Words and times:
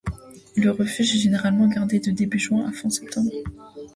Le 0.55 0.71
refuge 0.71 1.13
est 1.13 1.19
généralement 1.19 1.67
gardé 1.67 1.99
de 1.99 2.09
début 2.09 2.39
juin 2.39 2.67
à 2.67 2.71
fin 2.71 2.89
septembre. 2.89 3.29